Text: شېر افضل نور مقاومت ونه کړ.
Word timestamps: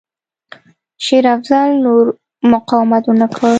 شېر 1.05 1.25
افضل 1.33 1.69
نور 1.85 2.05
مقاومت 2.53 3.03
ونه 3.07 3.27
کړ. 3.35 3.47